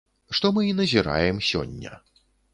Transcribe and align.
Што 0.37 0.49
мы 0.55 0.63
і 0.67 0.71
назіраем 0.79 1.43
сёння. 1.51 1.95